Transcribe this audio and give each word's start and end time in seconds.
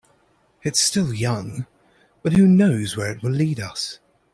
It's 0.63 0.79
still 0.79 1.13
young, 1.13 1.67
but 2.23 2.33
who 2.33 2.47
knows 2.47 2.97
where 2.97 3.11
it 3.11 3.21
will 3.21 3.29
lead 3.29 3.59
us. 3.59 3.99